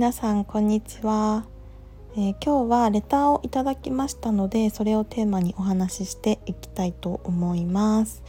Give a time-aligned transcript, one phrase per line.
[0.00, 1.44] 皆さんこんにちは、
[2.14, 8.22] えー、今日はレターをいただきましたのでそれをテーマにお話ししていきたいと思います、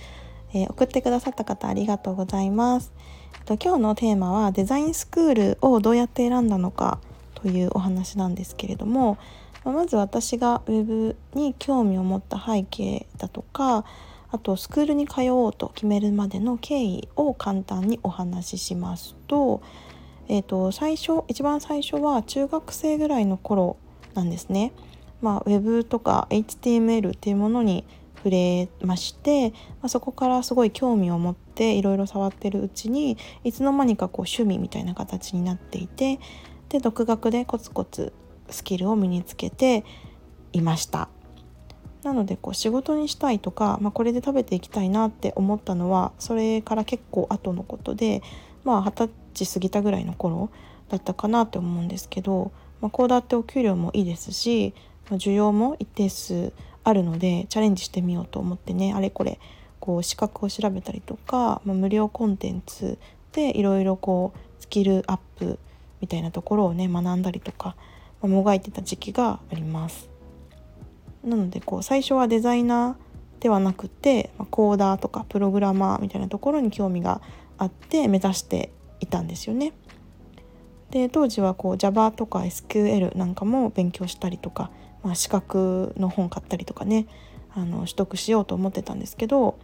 [0.53, 2.91] えー、送ってくださった方ありがとうございます。
[3.45, 6.99] と今日のテーマはデザインスクールをどうやって選んだのか
[7.35, 9.17] というお話なんですけれども
[9.63, 13.85] まず私が web に興味を持った背景だとか
[14.29, 19.61] あとスクールに通おうと決めるまでの経緯を簡単にお話ししますと,、
[20.31, 23.75] えー、と最初一番最初は中学生ぐらいの頃
[24.13, 24.71] なんですね。
[25.21, 27.85] まあ、Web とか HTML っていうものに
[28.15, 36.21] 触れまして、まあ、そこからすごい興味を持っていろいろ触ってるうちにいつの間にかこう趣味みたいな形になっていて
[36.69, 38.13] で独学でコツコツ
[38.49, 39.83] スキルを身につけて
[40.53, 41.09] いました。
[42.03, 48.23] なのでこう仕事にしたいとか、まあ、これで食べていきたいなって思ったのはそれから結構後のことで
[48.63, 50.49] まあ二十歳過ぎたぐらいの頃
[50.89, 54.73] だったかなって思うんですけど、まあ、こうだってお給料もいいですし、
[55.09, 59.39] 需要も一定数あるのでチャレンジしてみようと思ってねあれこれ
[59.79, 62.97] こう資格を調べたりとか、まあ、無料コンテンツ
[63.33, 65.59] でいろいろこうスキルアップ
[65.99, 67.75] みたいなところをね学んだりとか、
[68.21, 70.09] まあ、もがいてた時期があります。
[71.23, 77.21] なのでこう最初はデザイナーではなくて、まあコーダーとかプログラマーみたいなところに興味が
[77.61, 79.73] あって目指していたんですよね。
[80.89, 84.71] で当時はこう Java とか SQL なんかも勉強したりとか、
[85.03, 87.05] まあ、資格の本買ったりとかね
[87.53, 89.59] あの取得しようと思ってたんですけど、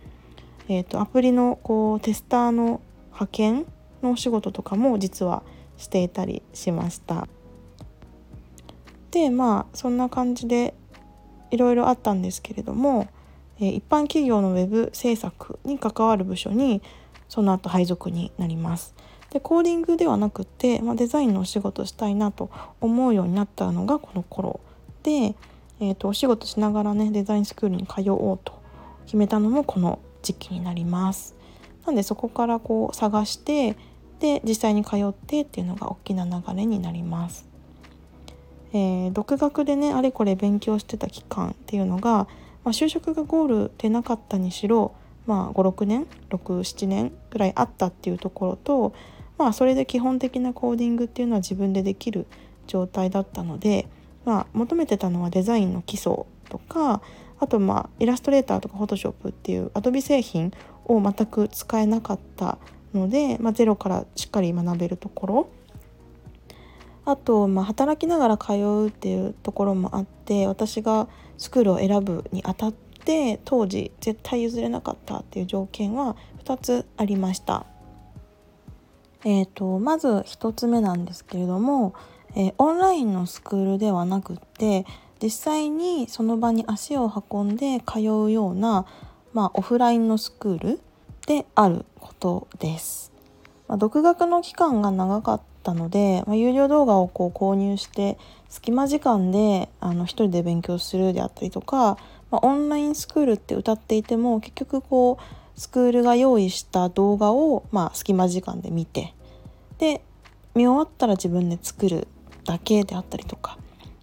[0.70, 3.66] えーと、アプリのこうテスターの派遣
[4.04, 5.42] のお仕事とかも実は
[5.76, 7.28] していたりしました。
[9.10, 10.76] でまあそんな感じで
[11.50, 13.08] いろいろあったんですけれども、
[13.60, 16.84] え一般企業のウェブ制作に関わる部署に
[17.30, 18.94] その後配属になります。
[19.32, 24.62] でコーディングではなくて、まあ、デザインのお仕事したいなと思うようになったのがこの頃
[25.04, 25.36] で、
[25.80, 28.54] えーと、お仕事しながらねデザインスクールに通おうと
[29.06, 31.36] 決めたのもこの時期になります。
[31.86, 33.78] なんでそこからこう探して
[34.20, 37.48] で実際に通ってっていうのが大きな流れになります。
[38.74, 42.28] えー、独学でねあれこれ勉強してた期間っていうのが、ま
[42.66, 44.94] あ、就職がゴールでなかったにしろ、
[45.28, 48.94] まあ、56年67年ぐらいあったっていうところと、
[49.38, 52.26] まあ、それで基本的なコーディングっていうのは自分でできる
[52.66, 53.88] 状態だったので、
[54.26, 57.02] まあ、求めてたのはデザインの基礎とか
[57.40, 60.52] あとまあイラストレーターとかフォトショップっていうアドビ製品
[60.86, 62.58] を全く使えなかった
[62.94, 65.50] ので、まあ、ゼロからしっかり学べるところ。
[67.06, 71.08] あと、まあ、働きながら通うっていうところもあって私が
[71.38, 72.74] スクールを選ぶにあたっ
[73.08, 77.66] て当時絶対譲れなかったっていう条件は2つありました。
[79.24, 81.96] えーと、まず1つ目なんですけれども、
[82.36, 84.86] えー、オンラインのスクールではなくって
[85.24, 88.86] 実際にその場に足を運んで通うような、
[89.34, 90.82] まあ、オフラインのスクール
[91.26, 93.14] であることです。
[93.68, 98.18] まあ、独学の期間が長かったので、まあ、有料動画をこう購入して
[98.50, 101.98] 隙間時間であの一人で勉強するであったりとか、
[102.32, 109.14] まあ、オンラインスクールって歌っていても結局こうスクールが用意した動画を、まあ、隙間時間で見て
[109.80, 110.02] で
[110.56, 112.08] 見終わったら自分で作る
[112.44, 113.58] だけであったりとか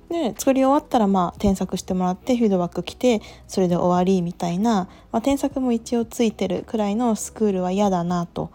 [0.09, 8.51] で作り終わったらまあ添削してもらってフィードバック来てそれで終わりみたいな、まあ、添削も一応ついてるくらいのスクールは嫌だなと、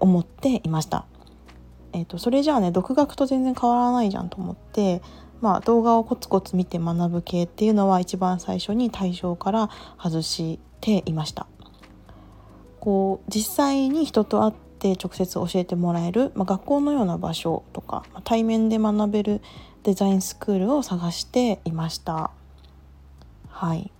[0.00, 1.06] 思っていました。
[1.92, 5.02] えーと、それじゃあね独学と全然変わらないじゃんと思って、
[5.42, 9.70] まあ、動画をコツコツ見て学ぶ系っていうのは一番最初に対象から
[10.02, 11.46] 外していました。
[12.80, 19.40] こう実際に人と会って直接教えてもらえる、まあ、学校のような場所とか、対面で学べる
[19.82, 22.30] デザインスクールを探していました。
[23.48, 23.92] はい、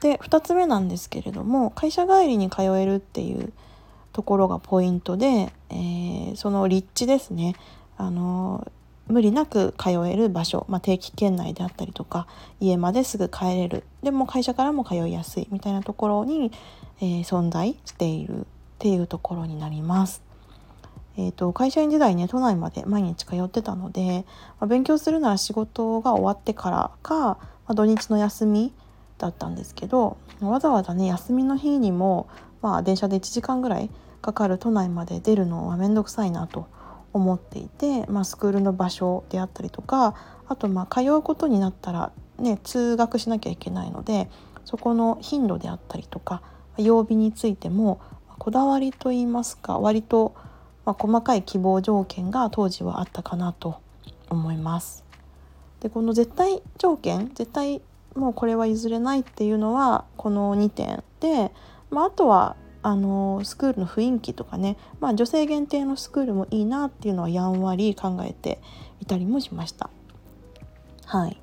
[0.00, 3.52] で2つ目なんですけれども会社帰りに通えるっていう
[4.12, 7.56] ところがポイントで、えー、その立地ですね
[7.96, 8.70] あの
[9.08, 12.26] 無理なく通える場所、まあ、定期圏内であったりとか
[12.60, 16.52] 家まですぐ帰れるでも会社からも通いやすいみたいなところに、
[17.00, 18.44] えー、存在しているっ
[18.78, 20.22] ていうところになります。
[21.16, 24.24] えーと、会社員時代ね都内まで毎日通ってたので、
[24.58, 28.72] まあ、勉強するなら仕事が終わってからか、まあ、土日の休み
[29.18, 32.28] だったんですけどわざわざね休みの日にも、
[32.62, 33.90] まあ、電車で1時間ぐらい
[34.22, 36.66] かかる都内まで出るのは面倒くさいなと
[37.14, 40.14] 思っていて、まあ、スクールの場所であったりとか
[40.46, 44.28] あとまあ通うことになったら、ね、通学しなきゃいけないので
[44.66, 46.42] そこの頻度であったりとか
[46.76, 48.00] 曜日についても
[48.38, 50.34] こだわりといいますか割と
[50.84, 53.80] ま、細かい希望条件が当時はあったかなと
[54.28, 55.04] 思います。
[55.80, 57.82] でこの絶対条件絶対
[58.14, 61.52] もうこれは譲れないっていうのはこの2点で、
[61.90, 68.60] まあ、あとはあのスクールの雰囲気とかね、まあ、女性限定のスクールもいいなっていうのはやんわり考えて
[69.00, 69.88] いたりもしました。
[71.06, 71.40] はい。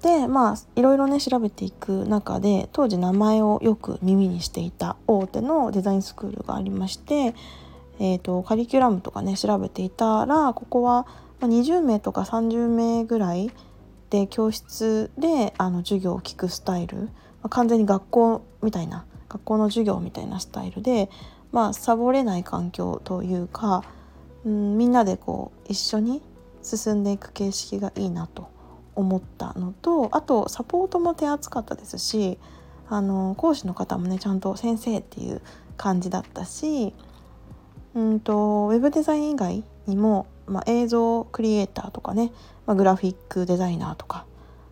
[0.00, 7.34] でまあいろいろね調べていく中で当時名前をよく耳にしていた大手のデザインスクールがありまして、
[7.98, 11.06] えーと、カリキュラムとかね調べていたらここは
[11.40, 13.50] 20名とか30名ぐらい
[14.08, 17.10] で教室であの授業を聞くスタイル、
[17.42, 19.04] ま、完全に学校みたいな
[19.36, 21.08] 学校の授業みたいなスタイルで、
[21.52, 23.84] まあ、サボれない環境というか、
[24.44, 26.22] うん、みんなでこう一緒に
[26.62, 28.48] 進んでいく形式がいいなと
[28.94, 32.38] 思ったのとあとサポートも手厚かったですし
[32.88, 35.42] あの講師の方もねちゃんと先生っていう
[35.76, 36.94] 感じだったし
[37.94, 42.32] うんとウェブデザイン以外にも、まあ、映像クリエイターとかね、
[42.66, 44.24] まあ、グラフィックデザイナーとか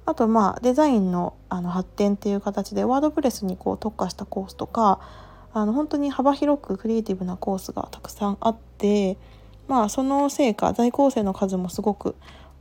[0.07, 5.01] あとまあデザインのあの発展っていう形でワードプレスにこう特化したコースとか
[5.53, 9.17] あの本当に幅広くクリエイティブなコースがたくさんあって
[9.69, 12.17] まあそのせいか在校生の数もすごく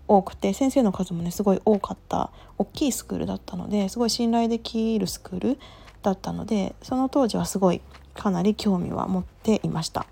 [0.07, 5.59] 多くて先生の数もねすごい多かった大きいスクールだったのですごい信頼できるスクール
[6.01, 7.81] だったのでその当時はすごい
[8.13, 10.05] かなり興味は持っていました。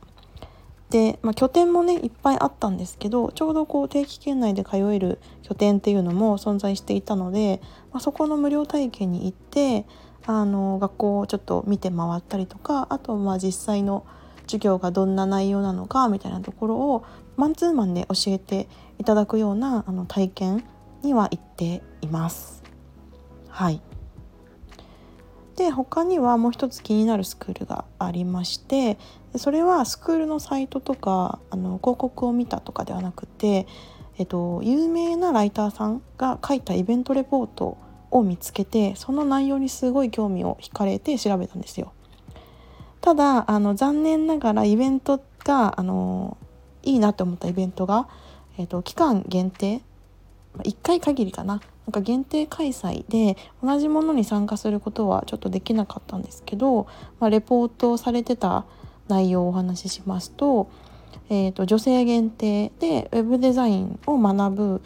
[0.91, 7.61] で、まあ、拠点もねいっぱいあったんですけどちょうどこう定期圏内で通える拠点っていうのも存在していたので、
[7.91, 9.85] まあ、そこの無料体験に行って
[10.25, 14.05] あの学校をちょっと見て回ったりとかあとまあ実際の
[14.43, 17.05] 授業がどんな内容なのかみたいなところを
[17.37, 18.67] マンツーマンで教えて
[18.99, 20.63] いただくようなあの体験
[21.03, 22.63] には行っています。
[23.47, 23.81] はい
[25.61, 28.97] で他にはもう一つ気になるスクールがありまして
[29.35, 33.67] それはスクールのサイトとかあの広告を見たとかではなくて、
[34.17, 37.77] えっと、有名なライターさんが書いたイベントレポート
[38.09, 41.93] を見つけてその内容にすごい興味を惹かれて調べたんですよ。
[42.99, 46.37] ただあの残念ながらイベントがあの
[46.81, 48.09] いいなって思ったイベントが、
[48.57, 49.81] えっと、期間限定
[50.59, 51.61] 1回限りかな。
[51.87, 56.87] なんか限定開催で同じものに参加することはちょっとできなかったんですけど、
[57.19, 58.65] まあ、レポートされてた
[59.07, 60.69] 内容をお話ししますと,、
[61.29, 64.81] えーと、女性限定でウェブデザインを学ぶ、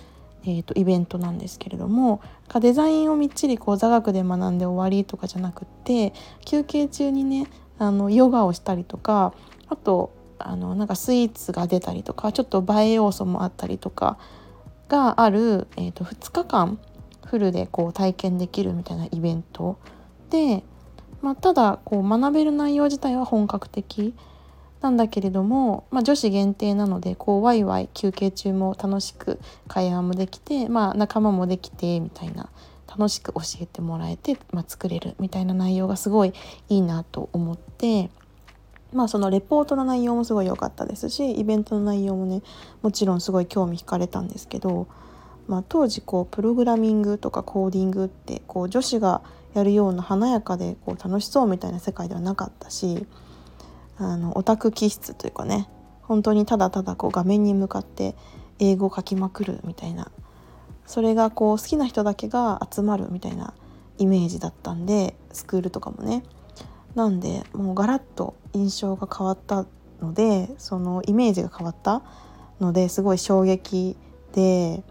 [0.45, 2.21] えーと、イベントなんですけれども
[2.59, 6.13] デザインをみっちりこう座学で学んで終わりとかじゃなくって
[6.45, 7.47] 休憩中にね
[7.77, 9.33] あのヨガをしたりとか
[9.67, 14.17] あとあのなんかスイーツが出たりとかちょっと映え要素もあったりとか
[14.87, 16.79] がある、えーと、2日間
[17.25, 19.79] フルでこう体験できるみたいなイベント
[20.29, 20.63] で、
[21.21, 24.13] まあ、ただこう学べる内容自体は本格的
[24.81, 32.49] なんだけれども、まあ、女子限定なのでこうワイワイ休憩中も楽しく会話もできて、まあ、仲間もできてみたいな
[32.87, 36.33] 楽しく教えてもらえて、まあ、作れるみたいな内容がすごい
[36.69, 38.09] いいなと思って。
[38.95, 42.41] まあそのレポートの内容もすごい良かったですしイベントの内容もね
[42.81, 44.87] もちろんすごい興味惹かれたんですけど、
[45.47, 49.21] まあ、当時こうプログラミングとかコーディングってこう女子が
[49.53, 53.05] やるような華やかでこう楽しそうみたいな世界ではなかったし
[53.97, 55.69] あのオタク気質というかね
[56.01, 58.15] 本当にただただこう画面に向かって
[58.59, 60.09] 英語を書きまくるみたいな
[60.85, 63.53] それがこう好きな人だけが集まるみたいな
[63.97, 66.23] イメージだったんでスクールとかもね
[66.95, 69.65] なんでもうガラッと印象が変わった
[70.01, 72.01] のでそのイメージが変わった
[72.59, 73.97] のですごい衝撃
[74.33, 74.81] で、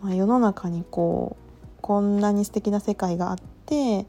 [0.00, 4.06] まあ、世の中にこうこんなに素敵な世界があって、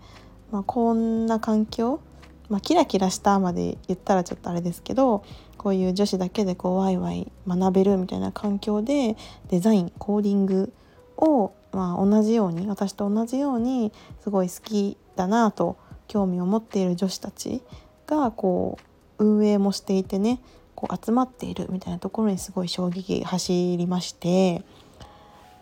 [0.52, 2.00] まあ、こんな環境、
[2.48, 5.24] まあ、キラキラしたまで言ったらちょっとあれですけど
[5.58, 9.18] こういう女子だけでこうワイワイ学べるみたいな環境で
[9.50, 10.72] デザインコーディング
[11.18, 13.92] を、まあ、同じように私と同じように
[14.22, 17.62] すごい好きだなと興味を持っている女子たち
[18.08, 18.78] がこ
[19.18, 20.42] う運営もしていてね
[20.76, 24.64] こう集まっているみたいなところにすごい衝撃走りまして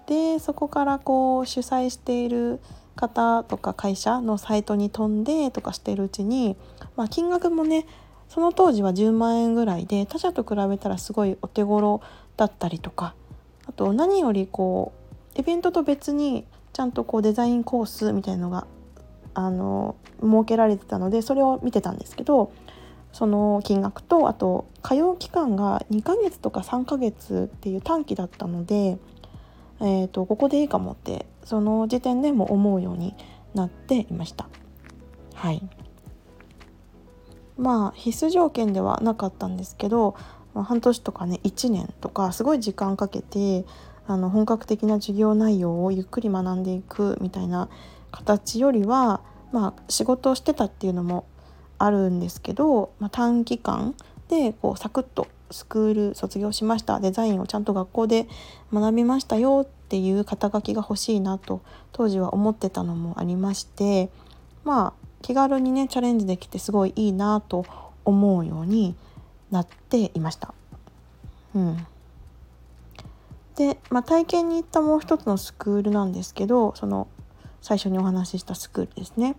[0.07, 2.59] でそこからこう主催している
[2.95, 6.55] 方とか会社のサイトに飛んでとかしてるうちに、
[6.95, 7.85] まあ、金額もね
[8.27, 12.01] その当時は10万円ぐらいで他社と比べたらすごいお手頃
[12.37, 13.15] だったりとか
[13.67, 14.93] あと何よりこ
[15.35, 18.67] うイベントと別にちゃんとこうデザインコースみたいのが
[19.33, 22.51] あの設けられてたのでそれを見てたんですけど
[23.11, 28.97] その金額とあと通う期間が2ヶ月とか3ヶ月っていう短期だったので、
[29.81, 33.15] えーと、ここでいいかもってその時点でも思うように
[33.53, 34.47] なっていました。
[35.35, 35.61] はい
[37.55, 40.15] まあ必須条件ではなかったんですけど、
[40.55, 43.65] 半年とかね1年とかすごい時間かけて
[44.05, 47.69] あの本格的な授業内容をゆっくり学んでいくみたいな
[48.13, 51.25] 形よりは、まあ、仕事をしてたっていうのも
[51.79, 53.95] あるんですけど、まあ、短期間
[54.29, 58.27] でこうサクッとスクール卒業しましたデザインをちゃんと学校で
[58.71, 64.09] 学びましたよっていう肩書きが欲しいなと当時は思ってたのもありまして
[64.63, 67.65] まあ気軽にねチャレンジできてすごいいいなと
[68.05, 68.95] 思うように
[69.51, 70.53] なっていました。
[71.55, 71.87] うん、
[73.55, 77.07] で、まあ、体験に行ったもう一つのスクールなんですけどその
[77.63, 79.35] 最初にお話ししたスクールですね。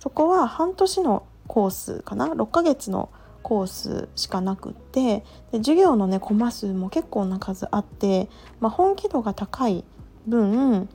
[0.00, 3.10] そこは半年のコースかな？6ヶ月の
[3.42, 5.18] コースしかなくって
[5.52, 8.28] で授業のねコマ数も結構な数あって、
[8.58, 9.84] まあ、本気度が高い
[10.26, 10.88] 分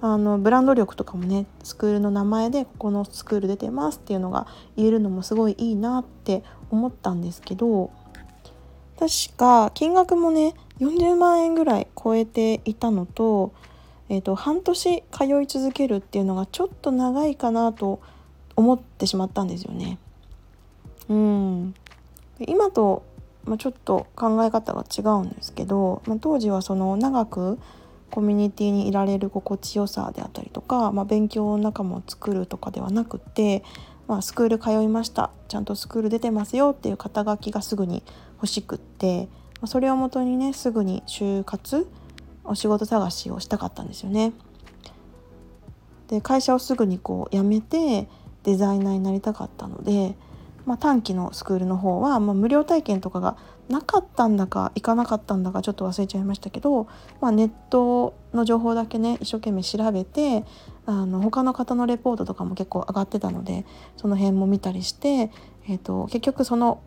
[0.00, 7.90] あのブランド力とかもねスクールの名前でここのスクール出てますっていうのが言えるのもすごいいいなって思ったんですけど
[8.98, 13.52] 確か金額もね40万円ぐらい超えていたのと,、
[14.08, 18.00] えーと、半年通い続けるっていうのがちょっと長いかなと
[18.56, 19.98] 思ってしまったんですよね。
[21.08, 21.74] うん
[22.40, 23.02] 今と、
[23.44, 27.58] まあ、ちょっと考え方が違うんですけど、まあ、当時はその長く
[28.10, 33.62] コミュニティにいられる心地よさであったりとか、まあ、勉強仲間を作るとかではなくて、
[34.06, 38.02] まあ、スクール通いましたちゃんとスクール出てますよっていう肩書きがすぐに
[38.36, 39.28] 欲しくって、
[39.60, 41.88] まあ、それをもとにねすぐに就活
[42.48, 44.32] お仕事探しをしたかったんですよね。
[46.08, 48.08] で会社をすぐにこう辞めて
[48.42, 50.16] デザイナーになりたかったので
[50.68, 53.38] まあ、短期のスクールの方は、まあ、無料体験とかが
[53.70, 56.88] なかったんだか行かなかったんだかちょっと忘れちゃいましたけど、
[57.22, 60.44] まあ、ネットの情報だけね一生懸命調べて
[60.84, 63.64] あの他の方のレポートとかも結構上がってたので
[63.96, 65.30] その辺も見たりして、
[65.66, 66.82] えーと、結局その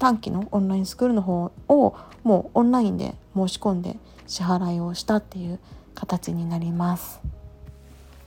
[0.00, 5.60] 短期のオンラインスクールの方をもうオンラインで申し込んで支払いをしたっていう
[5.94, 7.20] 形になります。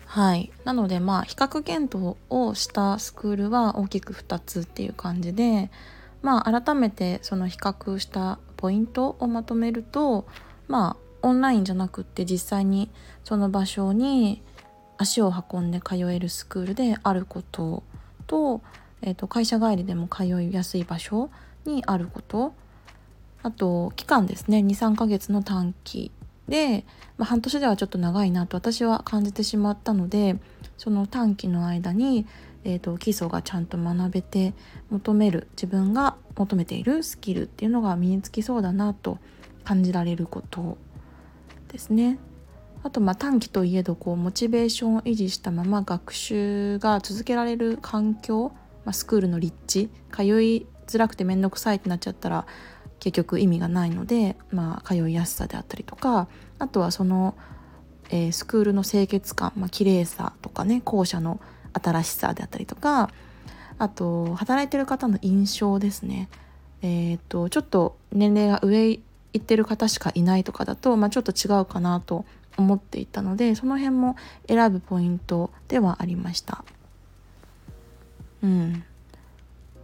[0.05, 5.71] はい、なのでまあ比較検討をしたスクールは大きく2つっていう感じで
[6.21, 10.27] まあ改めてその比較したポイントをまとめると
[10.67, 12.91] まあオンラインじゃなくって実際に
[13.23, 14.43] その場所に
[14.99, 17.81] 足を運んで通えるスクールであること
[18.27, 18.61] と,、
[19.01, 21.31] えー、と会社帰りでも通いやすい場所
[21.65, 22.53] にあること
[23.41, 26.11] あと期間ですね23ヶ月の短期
[26.47, 26.85] で、
[27.17, 30.37] まあ、半年ではちょっと長いなと私は感じてしまったので
[30.77, 32.25] その短期の間に、
[32.63, 34.53] えーと、基礎がちゃんと学べて
[34.89, 39.19] 求める自分が求めているスキルっていうのが身につきそうだなと
[39.63, 40.77] 感じられること
[41.71, 42.19] ですね。
[42.83, 48.51] あとまあ短期といえどこうモチベーションを維持したまま学習が続けられる環境、
[48.83, 52.45] まあ、スクールの立地通いづらくて面倒くさいってなっちゃったら
[52.99, 56.27] 結局意味がないので、まあ、通いやすさであったりとか
[56.59, 57.35] あとはその、
[58.09, 61.41] えー、スクールの清潔感、まあ綺麗さとかね校舎の
[61.73, 63.09] 新しさであったりとか
[63.77, 66.29] あと働いてる方の印象ですね。
[66.81, 69.01] えーと、ちょっと年齢が上行
[69.37, 72.25] ってる方しかいないとかだと、まあ、ちょっと違うかなと
[72.57, 74.15] 思っていたのでその辺も
[74.47, 76.63] 選ぶポイントではありました。
[78.43, 78.83] うん、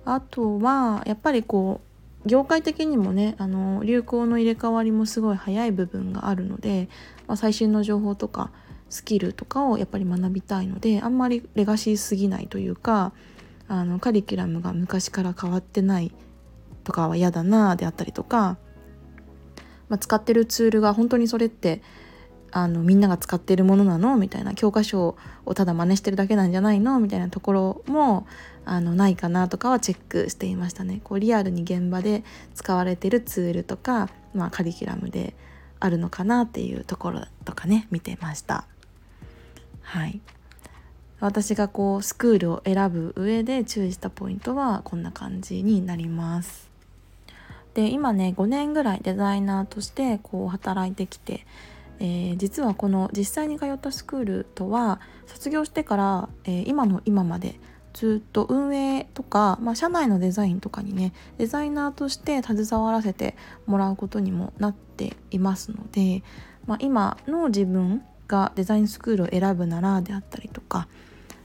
[0.05, 1.81] あとはやっぱりこ
[2.25, 6.89] う業界的にもねあの流行の入れ替わりもすごい早い部分があるので、
[7.27, 8.51] まあ、最新の情報とか
[8.89, 13.13] スキルとかをやっぱり学びたいのであんまりレガシーすぎないというか
[13.67, 16.11] あのカリキュラムが昔から変わってない
[16.83, 18.57] とかは嫌だなであったりとか、
[19.89, 21.81] まあ、使ってるツールが本当にそれって
[22.51, 25.15] あのみんなが使ってるものなのみたいな教科書
[25.45, 28.25] をただ真似してるだけなんじゃないのみたいなところも
[28.69, 31.01] あのないかなとかはチェックしていましたね。
[31.03, 32.23] こうリアルに現場で
[32.53, 35.33] 使われてるツールとか、まあ、カリキュラムで
[35.79, 38.65] あるのかなっていうところとかね見てました。
[39.81, 40.21] はい
[41.19, 46.69] 私がこうスクールを選ぶ上で注意したポイントはこんな感じになります。
[47.73, 51.45] で今ね5年ぐらいデザイナーとしてこう働いてきて
[51.99, 57.59] えー、実はこの実際に通ったスクールとは卒業してから、えー、今の今まで
[57.93, 66.23] ずっと運営とか、まあ、社内のデザインとかにねデザイナーとして携わらせてもらうことにもなっていますので、
[66.65, 70.87] まあ、今の自分がデザインスクールを選ぶならであったりとか、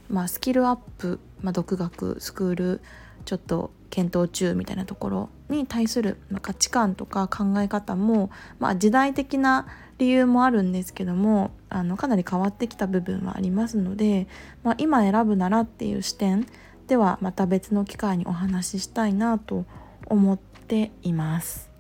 [0.09, 2.81] まあ、スキルアップ、まあ、独学スクール
[3.25, 9.67] ちょっと検討中みたいなところに対する価値観とか考え方も、まあ、時代的な
[9.99, 14.27] 理由もあるんですけどもあのかなり変わってきた部分はありますので、
[14.63, 16.47] まあ、今選ぶならっていう視点
[16.87, 19.65] ではまた別の機会にお話ししたいなと
[20.07, 21.71] 思っています。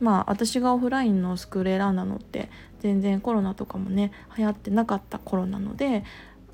[0.00, 6.04] まあ私がオフラインのスクール選んだのって全然コロナとかもね流行ってなかった頃なので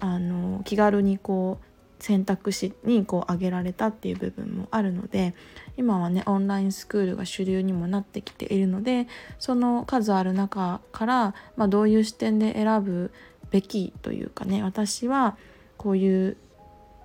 [0.01, 1.72] あの気軽にこう
[2.03, 5.35] 選択肢にこう挙げられたっていう部分もあるので
[5.77, 9.07] 今はねオンラインスクールが主流にもなってきているので
[9.39, 13.13] その数ある中から、まあ、どういう視点で選ぶ
[13.53, 15.37] べきというかね私は
[15.77, 16.37] こういう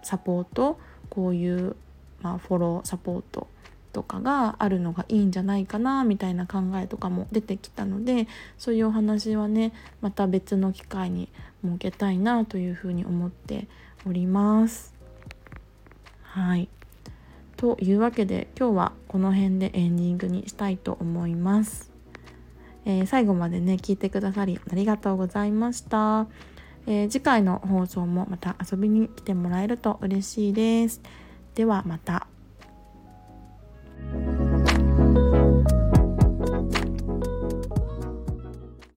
[0.02, 0.80] サポート
[1.12, 1.76] こういう、
[2.24, 3.48] まあ、フォローサポート
[3.98, 8.28] とかがあるのがいいんじゃないかなみたいな考えとかも出てきたので
[8.60, 11.30] そういうお話はねまた別の機会に
[11.66, 13.68] 設けたいなというふうに思って
[14.08, 14.94] おります。
[16.22, 16.70] はい
[17.56, 21.92] というわけで今日はこの辺でエンディングにしたいと思います。
[22.86, 26.28] えー、最後までね聞いてくださりありがとうございました。
[26.86, 31.02] えー、次回の放送もまた遊びに来てもらえると嬉しいです。
[31.56, 32.28] ではまた。